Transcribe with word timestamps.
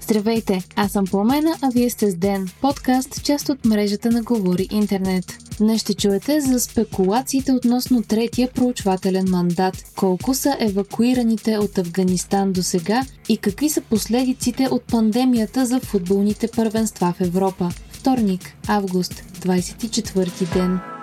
Здравейте, 0.00 0.62
аз 0.76 0.92
съм 0.92 1.04
Пламена, 1.04 1.56
а 1.62 1.70
вие 1.70 1.90
сте 1.90 2.10
с 2.10 2.16
Ден, 2.16 2.48
подкаст, 2.60 3.24
част 3.24 3.48
от 3.48 3.64
мрежата 3.64 4.10
на 4.10 4.22
Говори 4.22 4.68
Интернет. 4.70 5.24
Днес 5.58 5.80
ще 5.80 5.94
чуете 5.94 6.40
за 6.40 6.60
спекулациите 6.60 7.52
относно 7.52 8.02
третия 8.02 8.48
проучвателен 8.54 9.24
мандат, 9.30 9.74
колко 9.96 10.34
са 10.34 10.56
евакуираните 10.60 11.58
от 11.58 11.78
Афганистан 11.78 12.52
до 12.52 12.62
сега 12.62 13.02
и 13.28 13.36
какви 13.36 13.68
са 13.68 13.80
последиците 13.80 14.68
от 14.70 14.82
пандемията 14.82 15.66
за 15.66 15.80
футболните 15.80 16.48
първенства 16.56 17.14
в 17.18 17.20
Европа. 17.20 17.70
Вторник, 17.90 18.56
август, 18.68 19.12
24 19.12 20.54
ден. 20.54 20.95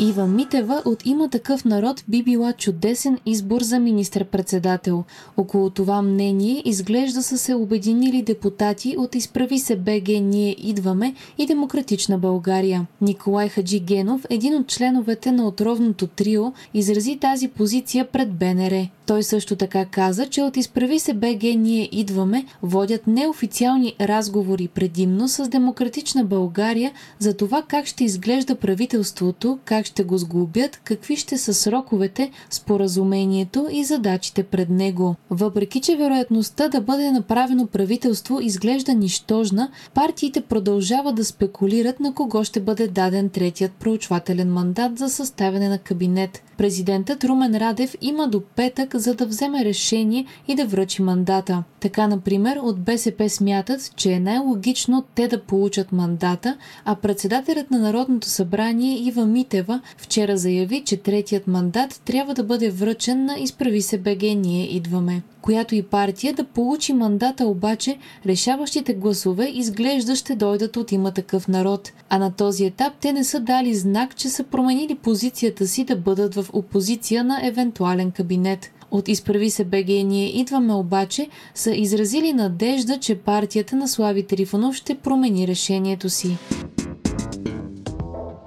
Ива 0.00 0.26
Митева 0.26 0.82
от 0.84 1.06
Има 1.06 1.28
такъв 1.28 1.64
народ 1.64 2.04
би 2.08 2.22
била 2.22 2.52
чудесен 2.52 3.18
избор 3.26 3.62
за 3.62 3.78
министър-председател. 3.80 5.04
Около 5.36 5.70
това 5.70 6.02
мнение 6.02 6.62
изглежда 6.64 7.22
са 7.22 7.38
се 7.38 7.54
обединили 7.54 8.22
депутати 8.22 8.94
от 8.98 9.14
Изправи 9.14 9.58
се 9.58 9.76
БГ 9.76 10.08
Ние 10.08 10.56
идваме 10.58 11.14
и 11.38 11.46
Демократична 11.46 12.18
България. 12.18 12.86
Николай 13.00 13.48
Хаджи 13.48 13.80
Генов, 13.80 14.26
един 14.30 14.54
от 14.54 14.66
членовете 14.66 15.32
на 15.32 15.46
отровното 15.46 16.06
трио, 16.06 16.52
изрази 16.74 17.18
тази 17.20 17.48
позиция 17.48 18.04
пред 18.04 18.32
БНР. 18.32 18.88
Той 19.06 19.22
също 19.22 19.56
така 19.56 19.84
каза, 19.84 20.26
че 20.26 20.42
от 20.42 20.56
Изправи 20.56 20.98
се 20.98 21.14
БГ 21.14 21.42
Ние 21.42 21.88
идваме 21.92 22.44
водят 22.62 23.06
неофициални 23.06 23.94
разговори 24.00 24.68
предимно 24.68 25.28
с 25.28 25.48
Демократична 25.48 26.24
България 26.24 26.92
за 27.18 27.36
това 27.36 27.62
как 27.62 27.86
ще 27.86 28.04
изглежда 28.04 28.54
правителството, 28.54 29.58
как 29.64 29.83
ще 29.86 30.04
го 30.04 30.18
сглобят, 30.18 30.80
какви 30.84 31.16
ще 31.16 31.38
са 31.38 31.54
сроковете, 31.54 32.30
споразумението 32.50 33.68
и 33.70 33.84
задачите 33.84 34.42
пред 34.42 34.70
него. 34.70 35.14
Въпреки, 35.30 35.80
че 35.80 35.96
вероятността 35.96 36.68
да 36.68 36.80
бъде 36.80 37.10
направено 37.10 37.66
правителство 37.66 38.40
изглежда 38.40 38.94
нищожна, 38.94 39.70
партиите 39.94 40.40
продължават 40.40 41.14
да 41.14 41.24
спекулират 41.24 42.00
на 42.00 42.14
кого 42.14 42.44
ще 42.44 42.60
бъде 42.60 42.88
даден 42.88 43.28
третият 43.28 43.72
проучвателен 43.72 44.52
мандат 44.52 44.98
за 44.98 45.08
съставяне 45.08 45.68
на 45.68 45.78
кабинет. 45.78 46.42
Президентът 46.58 47.24
Румен 47.24 47.56
Радев 47.56 47.96
има 48.00 48.28
до 48.28 48.40
петък 48.40 48.96
за 48.96 49.14
да 49.14 49.26
вземе 49.26 49.64
решение 49.64 50.26
и 50.48 50.54
да 50.54 50.66
връчи 50.66 51.02
мандата. 51.02 51.64
Така, 51.80 52.06
например, 52.06 52.56
от 52.56 52.80
БСП 52.80 53.28
смятат, 53.28 53.96
че 53.96 54.12
е 54.12 54.20
най-логично 54.20 55.04
те 55.14 55.28
да 55.28 55.42
получат 55.42 55.92
мандата, 55.92 56.56
а 56.84 56.94
председателят 56.94 57.70
на 57.70 57.78
Народното 57.78 58.28
събрание 58.28 58.98
Ива 58.98 59.26
Митева 59.26 59.73
вчера 59.96 60.36
заяви, 60.36 60.82
че 60.84 60.96
третият 60.96 61.46
мандат 61.46 62.00
трябва 62.04 62.34
да 62.34 62.44
бъде 62.44 62.70
връчен 62.70 63.24
на 63.24 63.38
Изправи 63.38 63.82
се 63.82 63.98
БГ 63.98 64.22
Ние 64.22 64.76
идваме 64.76 65.22
която 65.44 65.74
и 65.74 65.82
партия 65.82 66.34
да 66.34 66.44
получи 66.44 66.92
мандата 66.92 67.46
обаче, 67.46 67.98
решаващите 68.26 68.94
гласове 68.94 69.50
изглежда 69.54 70.16
ще 70.16 70.36
дойдат 70.36 70.76
от 70.76 70.92
има 70.92 71.10
такъв 71.10 71.48
народ. 71.48 71.92
А 72.10 72.18
на 72.18 72.32
този 72.32 72.64
етап 72.64 72.92
те 73.00 73.12
не 73.12 73.24
са 73.24 73.40
дали 73.40 73.74
знак, 73.74 74.16
че 74.16 74.28
са 74.28 74.44
променили 74.44 74.94
позицията 74.94 75.66
си 75.66 75.84
да 75.84 75.96
бъдат 75.96 76.34
в 76.34 76.46
опозиция 76.52 77.24
на 77.24 77.46
евентуален 77.46 78.10
кабинет. 78.10 78.70
От 78.90 79.08
Изправи 79.08 79.50
се 79.50 79.64
БГ 79.64 79.88
ние 79.88 80.40
идваме 80.40 80.74
обаче 80.74 81.28
са 81.54 81.74
изразили 81.74 82.32
надежда, 82.32 82.98
че 82.98 83.14
партията 83.14 83.76
на 83.76 83.88
Слави 83.88 84.26
Трифонов 84.26 84.74
ще 84.74 84.94
промени 84.94 85.48
решението 85.48 86.10
си. 86.10 86.36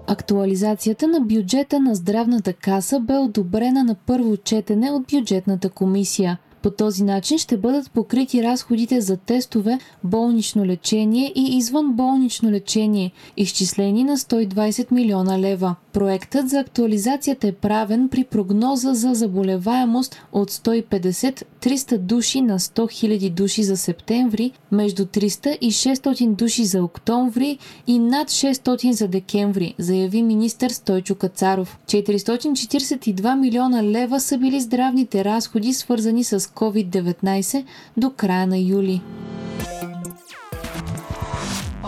Актуализацията 0.10 1.08
на 1.08 1.22
бюджета 1.22 1.80
на 1.80 1.96
здравната 1.96 2.54
каса 2.54 3.00
бе 3.00 3.18
одобрена 3.18 3.84
на 3.84 3.96
първо 3.96 4.38
четене 4.38 4.92
от 4.92 5.04
бюджетната 5.12 5.70
комисия. 5.70 6.38
По 6.68 6.72
този 6.72 7.04
начин 7.04 7.38
ще 7.38 7.58
бъдат 7.58 7.92
покрити 7.92 8.44
разходите 8.44 9.02
за 9.02 9.18
тестове, 9.18 9.80
болнично 10.04 10.66
лечение 10.66 11.32
и 11.36 11.58
извън 11.58 11.94
болнично 11.94 12.52
лечение, 12.52 13.12
изчислени 13.38 14.04
на 14.04 14.18
120 14.18 14.92
милиона 14.92 15.40
лева. 15.40 15.76
Проектът 15.94 16.50
за 16.50 16.60
актуализацията 16.60 17.48
е 17.48 17.52
правен 17.52 18.10
при 18.10 18.24
прогноза 18.24 18.94
за 18.94 19.14
заболеваемост 19.14 20.16
от 20.32 20.52
150-300 20.52 21.98
души 21.98 22.42
на 22.42 22.60
100 22.60 22.80
000 22.80 23.30
души 23.30 23.64
за 23.64 23.78
септември, 23.78 24.52
между 24.72 25.06
300 25.06 25.58
и 25.62 25.72
600 25.72 26.36
души 26.36 26.66
за 26.66 26.84
октомври 26.84 27.58
и 27.88 28.00
над 28.00 28.30
600 28.30 28.92
за 28.92 29.08
декември, 29.08 29.76
заяви 29.78 30.24
министър 30.24 30.70
Стойчо 30.70 31.16
Кацаров. 31.16 31.80
442 31.88 33.40
милиона 33.40 33.84
лева 33.84 34.20
са 34.20 34.38
били 34.38 34.62
здравните 34.62 35.26
разходи, 35.26 35.74
свързани 35.74 36.24
с 36.24 36.54
COVID-19 36.58 37.66
до 37.98 38.10
края 38.10 38.48
на 38.48 38.58
юли 38.58 39.02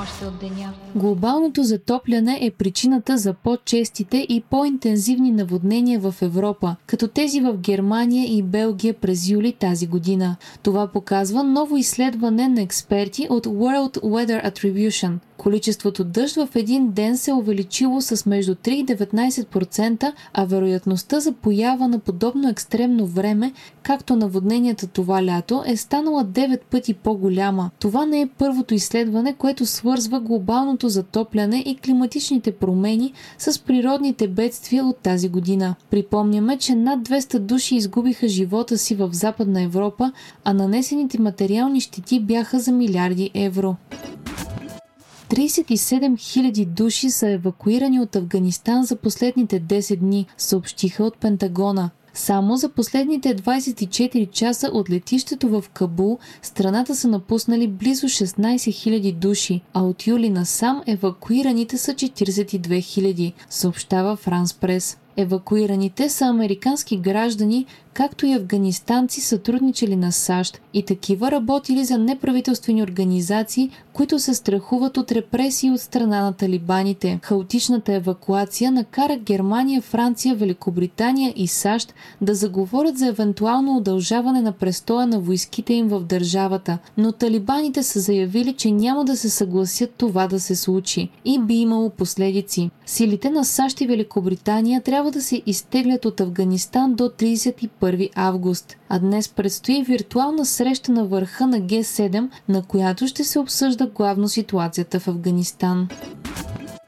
още 0.02 0.26
от 0.26 0.40
деня. 0.40 0.74
Глобалното 0.96 1.64
затопляне 1.64 2.40
е 2.42 2.52
причината 2.52 3.18
за 3.18 3.34
по-честите 3.34 4.26
и 4.30 4.44
по-интензивни 4.50 5.32
наводнения 5.32 6.00
в 6.00 6.16
Европа, 6.22 6.76
като 6.86 7.08
тези 7.08 7.42
в 7.42 7.58
Германия 7.58 8.38
и 8.38 8.44
Белгия 8.44 8.94
през 8.94 9.30
юли 9.30 9.54
тази 9.54 9.88
година. 9.88 10.36
Това 10.64 10.88
показва 10.88 11.44
ново 11.44 11.78
изследване 11.78 12.48
на 12.48 12.62
експерти 12.62 13.28
от 13.30 13.46
World 13.46 14.00
Weather 14.00 14.52
Attribution– 14.52 15.14
Количеството 15.40 16.04
дъжд 16.04 16.36
в 16.36 16.48
един 16.56 16.92
ден 16.92 17.18
се 17.18 17.32
е 17.32 17.34
увеличило 17.34 18.02
с 18.02 18.26
между 18.26 18.56
3 18.56 18.70
и 18.70 18.86
19%, 18.86 20.14
а 20.34 20.46
вероятността 20.46 21.20
за 21.20 21.32
поява 21.32 21.88
на 21.88 22.00
подобно 22.00 22.50
екстремно 22.50 23.06
време, 23.06 23.54
както 23.84 24.16
наводненията 24.16 24.88
това 24.88 25.26
лято, 25.26 25.64
е 25.66 25.78
станала 25.78 26.26
9 26.26 26.60
пъти 26.72 26.94
по-голяма. 26.94 27.70
Това 27.80 28.06
не 28.06 28.22
е 28.22 28.30
първото 28.38 28.74
изследване, 28.74 29.34
което 29.34 29.66
свързва 29.66 30.20
глобалното 30.20 30.90
затопляне 30.90 31.64
и 31.66 31.76
климатичните 31.76 32.52
промени 32.52 33.14
с 33.38 33.60
природните 33.60 34.28
бедствия 34.28 34.86
от 34.86 34.98
тази 34.98 35.30
година. 35.30 35.76
Припомняме, 35.90 36.58
че 36.58 36.76
над 36.76 37.00
200 37.00 37.40
души 37.40 37.76
изгубиха 37.76 38.28
живота 38.28 38.78
си 38.78 38.96
в 38.96 39.10
Западна 39.12 39.62
Европа, 39.62 40.12
а 40.44 40.54
нанесените 40.54 41.22
материални 41.22 41.82
щети 41.82 42.20
бяха 42.20 42.60
за 42.60 42.72
милиарди 42.72 43.32
евро. 43.34 43.76
37 45.30 46.14
000 46.14 46.66
души 46.66 47.10
са 47.12 47.30
евакуирани 47.30 48.00
от 48.00 48.16
Афганистан 48.16 48.86
за 48.86 48.96
последните 48.96 49.62
10 49.62 49.96
дни, 49.96 50.26
съобщиха 50.38 51.04
от 51.04 51.18
Пентагона. 51.18 51.90
Само 52.14 52.58
за 52.58 52.70
последните 52.70 53.36
24 53.36 54.32
часа 54.32 54.70
от 54.74 54.90
летището 54.90 55.50
в 55.50 55.64
Кабул 55.74 56.20
страната 56.42 56.96
са 56.96 57.08
напуснали 57.08 57.68
близо 57.68 58.08
16 58.08 58.56
000 58.56 59.14
души, 59.14 59.62
а 59.74 59.82
от 59.84 60.08
юли 60.08 60.30
насам 60.30 60.84
евакуираните 60.88 61.78
са 61.78 61.94
42 61.94 62.60
000, 62.60 63.34
съобщава 63.50 64.16
Франс 64.16 64.54
Прес. 64.54 64.98
Евакуираните 65.18 66.10
са 66.10 66.26
американски 66.26 66.98
граждани, 66.98 67.66
както 67.94 68.26
и 68.26 68.34
афганистанци 68.34 69.22
сътрудничали 69.22 69.96
на 69.96 70.12
САЩ 70.12 70.62
и 70.74 70.84
такива 70.84 71.32
работили 71.32 71.86
за 71.86 71.98
неправителствени 71.98 72.84
организации, 72.84 73.70
които 73.94 74.20
се 74.20 74.34
страхуват 74.34 74.98
от 74.98 75.12
репресии 75.12 75.72
от 75.72 75.82
страна 75.82 76.22
на 76.22 76.34
талибаните. 76.34 77.20
Хаотичната 77.24 77.94
евакуация 77.94 78.72
накара 78.72 79.18
Германия, 79.18 79.82
Франция, 79.82 80.36
Великобритания 80.36 81.34
и 81.36 81.48
САЩ 81.48 81.94
да 82.22 82.36
заговорят 82.36 82.98
за 82.98 83.08
евентуално 83.08 83.78
удължаване 83.78 84.42
на 84.42 84.52
престоя 84.52 85.08
на 85.08 85.20
войските 85.20 85.74
им 85.74 85.88
в 85.88 86.00
държавата, 86.00 86.78
но 86.98 87.12
талибаните 87.12 87.84
са 87.84 88.00
заявили, 88.00 88.54
че 88.54 88.72
няма 88.72 89.06
да 89.06 89.18
се 89.18 89.30
съгласят 89.30 89.94
това 89.98 90.28
да 90.28 90.40
се 90.40 90.56
случи 90.56 91.10
и 91.26 91.40
би 91.40 91.56
имало 91.56 91.90
последици. 91.90 92.70
Силите 92.86 93.30
на 93.30 93.46
САЩ 93.46 93.82
и 93.82 93.88
Великобритания 93.88 94.82
трябва 94.82 95.09
да 95.12 95.22
се 95.22 95.42
изтеглят 95.46 96.06
от 96.06 96.22
Афганистан 96.22 96.96
до 96.96 97.04
31 97.04 98.10
август, 98.16 98.78
а 98.90 99.00
днес 99.00 99.30
предстои 99.30 99.84
виртуална 99.84 100.46
среща 100.46 100.92
на 100.92 101.06
върха 101.06 101.48
на 101.48 101.58
Г7, 101.58 102.30
на 102.50 102.64
която 102.64 103.08
ще 103.08 103.24
се 103.24 103.40
обсъжда 103.40 103.88
главно 103.88 104.30
ситуацията 104.30 105.00
в 105.00 105.08
Афганистан. 105.08 105.88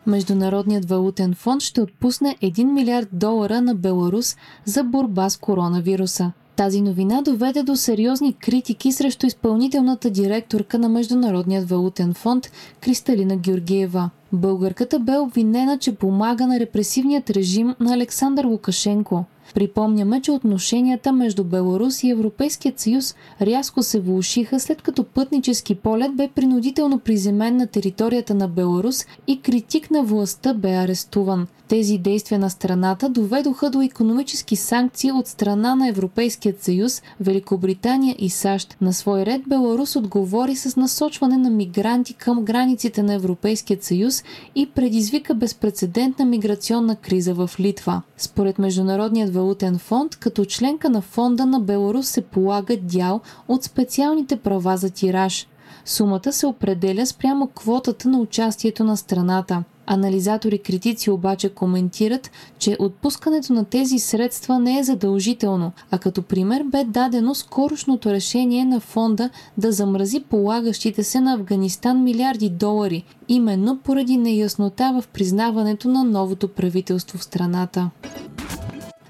Международният 0.07 0.89
валутен 0.89 1.33
фонд 1.33 1.61
ще 1.61 1.81
отпусне 1.81 2.37
1 2.43 2.63
милиард 2.63 3.09
долара 3.13 3.61
на 3.61 3.75
Беларус 3.75 4.37
за 4.65 4.83
борба 4.83 5.29
с 5.29 5.37
коронавируса. 5.37 6.31
Тази 6.61 6.81
новина 6.81 7.21
доведе 7.21 7.63
до 7.63 7.75
сериозни 7.75 8.33
критики 8.33 8.91
срещу 8.91 9.25
изпълнителната 9.25 10.09
директорка 10.09 10.79
на 10.79 10.89
Международният 10.89 11.69
валутен 11.69 12.13
фонд 12.13 12.51
Кристалина 12.81 13.35
Георгиева. 13.35 14.09
Българката 14.33 14.99
бе 14.99 15.17
обвинена, 15.17 15.77
че 15.77 15.95
помага 15.95 16.47
на 16.47 16.59
репресивният 16.59 17.29
режим 17.29 17.75
на 17.79 17.93
Александър 17.93 18.45
Лукашенко. 18.45 19.25
Припомняме, 19.53 20.21
че 20.21 20.31
отношенията 20.31 21.11
между 21.11 21.43
Беларус 21.43 22.03
и 22.03 22.09
Европейският 22.09 22.79
съюз 22.79 23.15
рязко 23.41 23.83
се 23.83 23.99
влушиха 23.99 24.59
след 24.59 24.81
като 24.81 25.03
пътнически 25.03 25.75
полет 25.75 26.15
бе 26.15 26.29
принудително 26.35 26.99
приземен 26.99 27.57
на 27.57 27.67
територията 27.67 28.33
на 28.33 28.47
Беларус 28.47 29.05
и 29.27 29.41
критик 29.41 29.91
на 29.91 30.03
властта 30.03 30.53
бе 30.53 30.69
арестуван. 30.69 31.47
Тези 31.71 31.97
действия 31.97 32.39
на 32.39 32.49
страната 32.49 33.09
доведоха 33.09 33.69
до 33.69 33.81
економически 33.81 34.55
санкции 34.55 35.11
от 35.11 35.27
страна 35.27 35.75
на 35.75 35.87
Европейският 35.87 36.63
съюз, 36.63 37.01
Великобритания 37.19 38.15
и 38.19 38.29
САЩ. 38.29 38.77
На 38.81 38.93
свой 38.93 39.25
ред 39.25 39.41
Беларус 39.47 39.95
отговори 39.95 40.55
с 40.55 40.75
насочване 40.75 41.37
на 41.37 41.49
мигранти 41.49 42.13
към 42.13 42.45
границите 42.45 43.03
на 43.03 43.13
Европейският 43.13 43.83
съюз 43.83 44.23
и 44.55 44.65
предизвика 44.65 45.35
безпредседентна 45.35 46.25
миграционна 46.25 46.95
криза 46.95 47.33
в 47.33 47.49
Литва. 47.59 48.01
Според 48.17 48.59
Международният 48.59 49.33
валутен 49.41 49.77
фонд, 49.77 50.15
като 50.15 50.45
членка 50.45 50.89
на 50.89 51.01
фонда 51.01 51.45
на 51.45 51.59
Беларус 51.59 52.07
се 52.07 52.21
полага 52.21 52.77
дял 52.77 53.21
от 53.47 53.63
специалните 53.63 54.35
права 54.35 54.77
за 54.77 54.89
тираж. 54.89 55.47
Сумата 55.85 56.31
се 56.33 56.47
определя 56.47 57.05
спрямо 57.05 57.47
квотата 57.47 58.09
на 58.09 58.19
участието 58.19 58.83
на 58.83 58.97
страната. 58.97 59.63
Анализатори 59.87 60.57
критици 60.57 61.11
обаче 61.11 61.49
коментират, 61.49 62.31
че 62.59 62.77
отпускането 62.79 63.53
на 63.53 63.65
тези 63.65 63.99
средства 63.99 64.59
не 64.59 64.79
е 64.79 64.83
задължително, 64.83 65.71
а 65.91 65.97
като 65.97 66.21
пример 66.21 66.63
бе 66.63 66.83
дадено 66.83 67.35
скорошното 67.35 68.11
решение 68.11 68.65
на 68.65 68.79
фонда 68.79 69.29
да 69.57 69.71
замрази 69.71 70.19
полагащите 70.19 71.03
се 71.03 71.19
на 71.19 71.33
Афганистан 71.33 72.03
милиарди 72.03 72.49
долари, 72.49 73.03
именно 73.27 73.77
поради 73.77 74.17
неяснота 74.17 75.01
в 75.01 75.07
признаването 75.07 75.87
на 75.87 76.03
новото 76.03 76.47
правителство 76.47 77.17
в 77.17 77.23
страната. 77.23 77.89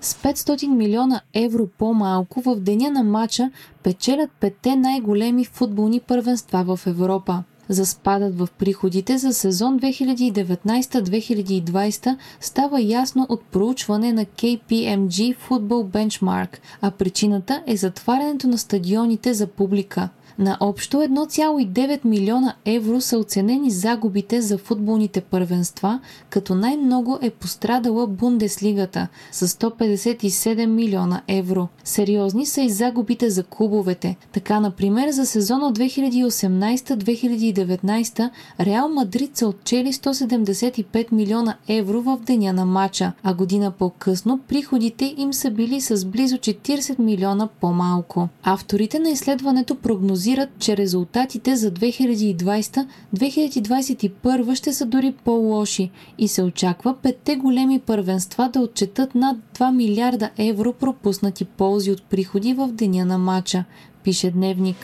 С 0.04 0.14
500 0.14 0.68
милиона 0.68 1.22
евро 1.34 1.68
по-малко 1.78 2.42
в 2.42 2.56
деня 2.56 2.92
на 2.92 3.04
матча 3.04 3.52
печелят 3.84 4.32
петте 4.40 4.76
най-големи 4.76 5.46
футболни 5.46 6.00
първенства 6.00 6.64
в 6.64 6.80
Европа. 6.88 7.44
За 7.70 7.86
спадът 7.86 8.38
в 8.38 8.48
приходите 8.58 9.18
за 9.18 9.34
сезон 9.34 9.80
2019-2020 9.80 12.18
става 12.40 12.82
ясно 12.82 13.26
от 13.30 13.44
проучване 13.44 14.14
на 14.14 14.26
KPMG 14.26 15.36
Football 15.50 15.86
Benchmark, 15.86 16.58
а 16.82 16.92
причината 16.92 17.64
е 17.68 17.78
затварянето 17.78 18.48
на 18.48 18.58
стадионите 18.58 19.34
за 19.34 19.48
публика– 19.48 20.10
на 20.40 20.58
общо 20.60 20.98
1,9 20.98 22.06
милиона 22.06 22.56
евро 22.66 23.02
са 23.02 23.18
оценени 23.18 23.72
загубите 23.72 24.42
за 24.42 24.58
футболните 24.58 25.22
първенства, 25.22 26.00
като 26.30 26.56
най-много 26.56 27.20
е 27.22 27.30
пострадала 27.30 28.08
Бундеслигата 28.08 29.08
с 29.32 29.48
157 29.48 30.66
милиона 30.66 31.22
евро. 31.28 31.68
Сериозни 31.84 32.46
са 32.46 32.62
и 32.62 32.70
загубите 32.70 33.30
за 33.30 33.44
клубовете. 33.44 34.16
Така, 34.32 34.60
например, 34.60 35.12
за 35.12 35.26
сезона 35.26 35.74
2018-2019 35.74 38.30
Реал 38.60 38.90
Мадрид 38.90 39.38
са 39.38 39.48
отчели 39.48 39.94
175 39.94 41.12
милиона 41.12 41.56
евро 41.68 42.02
в 42.02 42.20
деня 42.26 42.54
на 42.54 42.66
матча, 42.66 43.14
а 43.24 43.34
година 43.34 43.72
по-късно 43.72 44.40
приходите 44.48 45.14
им 45.18 45.34
са 45.34 45.52
били 45.52 45.82
с 45.82 46.06
близо 46.06 46.38
40 46.38 47.00
милиона 47.00 47.48
по-малко. 47.48 48.30
Авторите 48.44 49.00
на 49.00 49.10
изследването 49.10 49.76
прогнозират 49.76 50.21
прогнозират, 50.22 50.50
че 50.60 50.78
резултатите 50.78 51.56
за 51.56 51.72
2020-2021 51.72 54.56
ще 54.56 54.74
са 54.74 54.86
дори 54.86 55.14
по-лоши 55.24 55.92
и 56.18 56.28
се 56.28 56.44
очаква 56.44 56.96
петте 57.02 57.36
големи 57.36 57.80
първенства 57.80 58.50
да 58.54 58.60
отчетат 58.60 59.16
над 59.16 59.38
2 59.58 59.76
милиарда 59.76 60.30
евро 60.38 60.74
пропуснати 60.74 61.46
ползи 61.46 61.92
от 61.92 62.04
приходи 62.04 62.54
в 62.54 62.72
деня 62.72 63.06
на 63.06 63.18
матча, 63.18 63.66
пише 64.04 64.32
Дневник. 64.32 64.78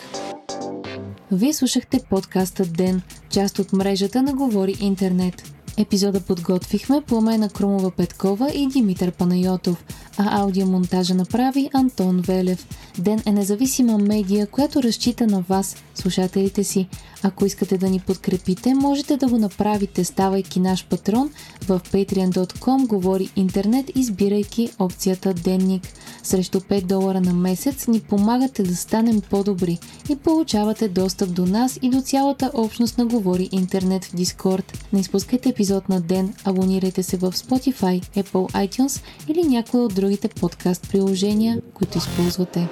Вие 1.31 1.53
слушахте 1.53 1.99
подкаста 2.09 2.65
Ден, 2.65 3.01
част 3.29 3.59
от 3.59 3.73
мрежата 3.73 4.21
на 4.21 4.33
Говори 4.33 4.75
Интернет. 4.81 5.56
Епизода 5.77 6.19
подготвихме 6.19 7.01
Пламена 7.01 7.49
Крумова 7.49 7.91
Петкова 7.91 8.51
и 8.53 8.67
Димитър 8.67 9.11
Панайотов, 9.11 9.85
а 10.17 10.41
аудиомонтажа 10.41 11.15
направи 11.15 11.69
Антон 11.73 12.21
Велев. 12.21 12.67
Ден 12.97 13.21
е 13.25 13.31
независима 13.31 13.97
медия, 13.97 14.47
която 14.47 14.83
разчита 14.83 15.27
на 15.27 15.41
вас, 15.41 15.75
слушателите 15.95 16.63
си. 16.63 16.87
Ако 17.23 17.45
искате 17.45 17.77
да 17.77 17.89
ни 17.89 17.99
подкрепите, 17.99 18.73
можете 18.73 19.17
да 19.17 19.27
го 19.27 19.37
направите, 19.37 20.03
ставайки 20.03 20.59
наш 20.59 20.85
патрон 20.85 21.29
в 21.67 21.81
patreon.com 21.91 22.87
говори 22.87 23.29
интернет, 23.35 23.91
избирайки 23.95 24.69
опцията 24.79 25.33
Денник. 25.33 25.83
Срещу 26.23 26.59
5 26.59 26.81
долара 26.81 27.21
на 27.21 27.33
месец 27.33 27.87
ни 27.87 27.99
помагате 27.99 28.63
да 28.63 28.75
станем 28.75 29.21
по-добри 29.21 29.79
и 30.09 30.15
получавате 30.15 30.87
достъп 30.87 31.33
до 31.33 31.45
нас 31.45 31.79
и 31.81 31.89
до 31.89 32.01
цялата 32.01 32.51
общност 32.53 32.97
на 32.97 33.05
Говори 33.05 33.49
интернет 33.51 34.05
в 34.05 34.15
Дискорд. 34.15 34.85
Не 34.93 34.99
изпускайте 34.99 35.53
епизод 35.67 35.89
на 35.89 36.01
ден, 36.01 36.33
абонирайте 36.45 37.03
се 37.03 37.17
в 37.17 37.31
Spotify, 37.31 38.23
Apple 38.23 38.67
iTunes 38.67 39.03
или 39.27 39.43
някои 39.43 39.79
от 39.79 39.95
другите 39.95 40.27
подкаст 40.27 40.89
приложения, 40.89 41.61
които 41.73 41.97
използвате. 41.97 42.67